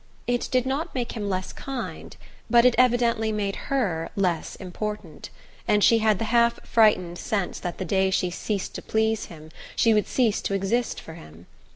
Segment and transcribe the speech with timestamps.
[0.25, 2.17] It did not make him less kind,
[2.49, 5.29] but it evidently made her less important;
[5.67, 9.51] and she had the half frightened sense that the day she ceased to please him
[9.75, 11.45] she would cease to exist for him.